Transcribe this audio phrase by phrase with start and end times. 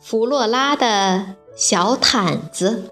[0.00, 2.90] 弗洛拉的小毯子，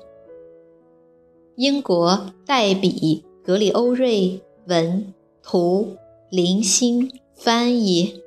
[1.54, 5.96] 英国黛比·格里欧瑞文图，
[6.28, 8.22] 林星翻译，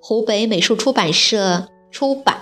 [0.00, 2.40] 湖北美术出版社出版。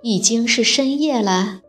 [0.00, 1.60] 已经是深夜了，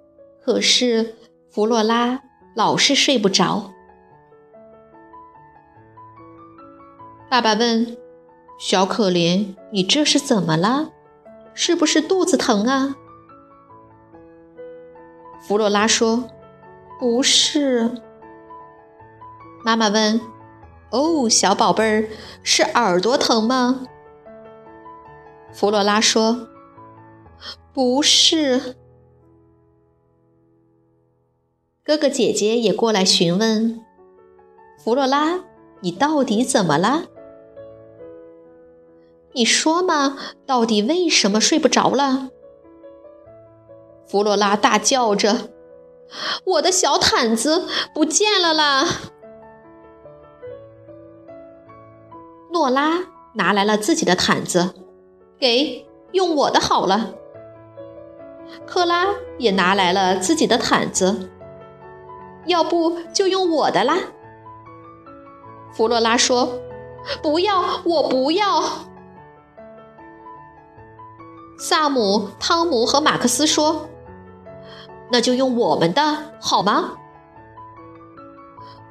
[0.42, 1.16] 可是
[1.50, 2.22] 弗洛拉
[2.56, 3.72] 老是睡不着。
[7.34, 7.98] 爸爸问
[8.62, 10.92] ：“小可怜，你这是怎么了？
[11.56, 12.96] 是不是肚子疼啊？”
[15.42, 16.30] 弗洛拉说
[17.02, 17.90] ：“不是。”
[19.66, 20.22] 妈妈问
[20.94, 22.08] ：“哦，小宝贝儿，
[22.44, 23.88] 是耳朵疼吗？”
[25.52, 26.50] 弗洛拉说
[27.74, 28.76] ：“不是。”
[31.84, 33.82] 哥哥姐姐也过来询问
[34.78, 35.40] ：“弗洛拉，
[35.80, 37.06] 你到底怎么了？”
[39.36, 42.30] 你说嘛，到底为什么睡不着了？
[44.06, 45.50] 弗洛拉大叫着
[46.46, 48.86] ：“我的小毯子不见了啦！”
[52.54, 53.00] 诺拉
[53.34, 54.76] 拿来了自己的毯子，
[55.40, 57.16] 给用我的好了。
[58.68, 59.08] 克拉
[59.40, 61.32] 也拿来了自己的毯子，
[62.46, 63.98] 要不就用我的啦。
[65.72, 66.60] 弗洛拉说
[67.24, 68.62] ：“不要，我不要。”
[71.64, 73.88] 萨姆、汤姆和马克思说
[75.10, 76.02] ：“那就用我们的
[76.42, 76.98] 好吗？”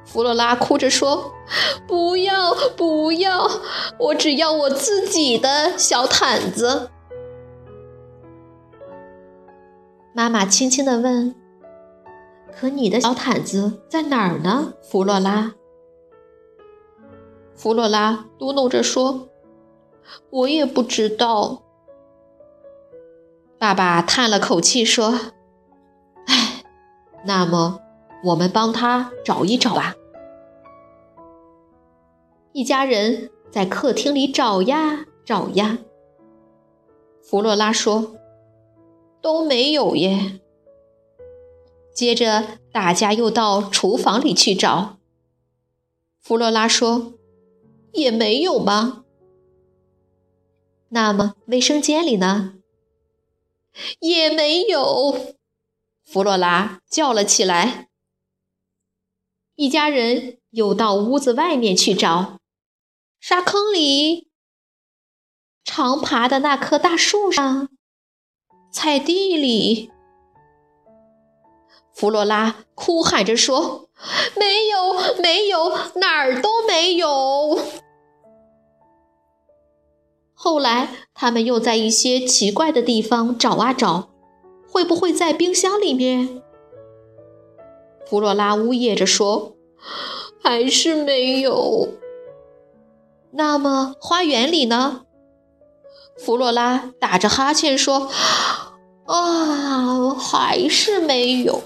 [0.03, 1.31] 弗洛拉哭着说
[1.87, 3.47] ：“不要，不要，
[3.99, 6.89] 我只要我自己的小毯子。”
[10.15, 11.35] 妈妈轻轻地问
[12.59, 15.53] ：“可你的小毯子在哪儿呢？”弗洛拉。
[17.53, 19.29] 弗洛拉嘟哝着说
[20.31, 21.59] ：“我也不知道。”
[23.63, 25.31] 爸爸叹了口气说
[26.27, 26.65] ：“唉，
[27.25, 27.79] 那么
[28.25, 29.95] 我们帮他找一找吧。”
[32.51, 35.77] 一家人在客厅里找呀找呀。
[37.21, 38.17] 弗洛拉说
[39.23, 40.41] ：“都没有耶。”
[41.95, 44.97] 接着大家又到厨房里去找。
[46.19, 47.13] 弗洛拉说
[47.95, 49.05] ：“也没有吗？”
[50.91, 52.55] 那么卫生间里呢？
[53.99, 55.35] 也没有，
[56.03, 57.89] 弗洛拉叫了起来。
[59.55, 62.39] 一家人又到屋子外面去找，
[63.19, 64.29] 沙坑里、
[65.63, 67.69] 长爬的那棵大树上、
[68.71, 69.91] 菜地里。
[71.93, 73.89] 弗洛拉哭喊着说
[74.35, 77.59] ：“没有，没有，哪儿都没有。”
[80.43, 84.09] 后来，他们又在一些奇怪的地方找啊找，
[84.69, 86.43] 会不会在冰箱里面？
[88.05, 89.55] 弗洛拉呜咽着说
[90.43, 91.93] ：“还是没有。”
[93.31, 95.05] 那么花园里呢？
[96.17, 98.11] 弗洛拉打着哈欠说
[99.07, 101.61] ：“啊，还是没有。”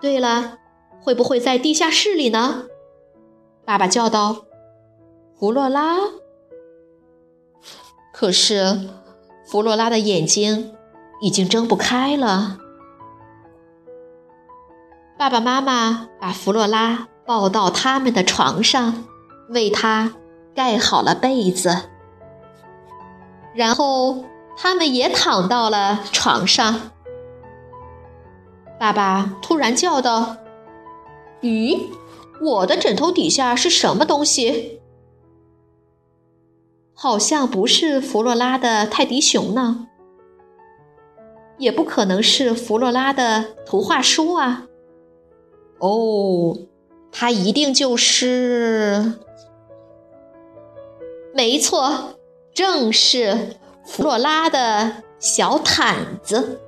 [0.00, 0.58] 对了，
[1.02, 2.66] 会不会在地下室里呢？
[3.64, 4.44] 爸爸叫道。
[5.36, 5.96] 弗洛拉，
[8.12, 8.88] 可是
[9.44, 10.72] 弗洛拉的眼睛
[11.20, 12.58] 已经睁不开了。
[15.18, 19.04] 爸爸妈妈把弗洛拉抱到他们的床上，
[19.48, 20.14] 为她
[20.54, 21.90] 盖好了被子。
[23.54, 24.24] 然后
[24.56, 26.92] 他们也躺到了床上。
[28.78, 30.36] 爸爸突然叫道
[31.42, 31.80] ：“咦，
[32.40, 34.80] 我的枕头底下是什么东西？
[37.04, 39.88] 好像不是弗洛拉的泰迪熊呢，
[41.58, 44.66] 也不可能是弗洛拉的图画书啊。
[45.80, 46.56] 哦，
[47.12, 49.20] 它一定就是……
[51.34, 52.14] 没错，
[52.54, 56.62] 正是弗洛拉的小毯子。”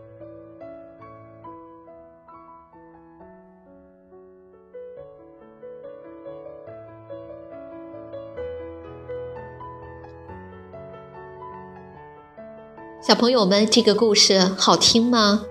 [13.03, 15.43] 小朋友们，这个故事好听吗？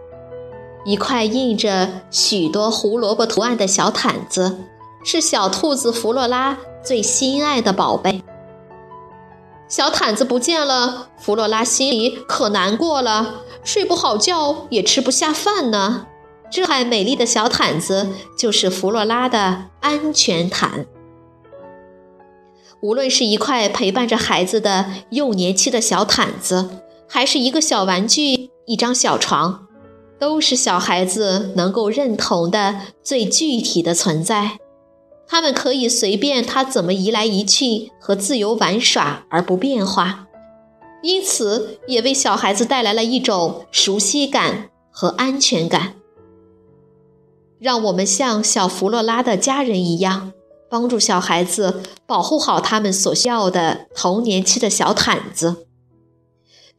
[0.83, 4.57] 一块印着许多胡萝卜图案的小毯子，
[5.03, 8.24] 是小兔子弗洛拉最心爱的宝贝。
[9.68, 16.07] 小毯子不见了，弗洛拉心里可难过了，睡不好觉，也吃不下饭呢。
[16.51, 20.86] 这块美丽的小毯子就是弗洛拉的安全毯。
[22.81, 26.81] 无论是一块陪伴着孩子的幼年期的小毯子。
[27.15, 29.69] 还是一个小玩具，一张小床，
[30.19, 34.57] 都是小孩子能够认同的最具体的存在。
[35.25, 40.27] 他们可以随便他怎么移来移去和自由玩耍而不变化，
[41.01, 45.94] 因此也为小孩子带来了一种熟悉感和安全感。
[47.59, 50.33] 让我们像小弗洛拉的家人一样，
[50.69, 55.62] 帮助小孩子保护好他们所需要的童年期的小毯子。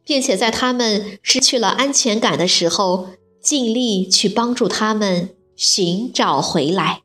[0.07, 3.09] 并且在他们失去了安全感的时候，
[3.41, 7.01] 尽力去帮助他们寻找回来。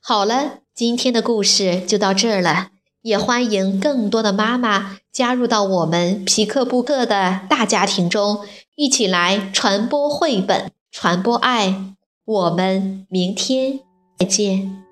[0.00, 8.44] 好了，今天的故事就到这儿了，也欢迎更多的妈妈加入到我们皮克布克的大家庭中，
[8.76, 11.94] 一起来传播绘本，传播爱。
[12.26, 13.80] 我们明天
[14.18, 14.87] 再见。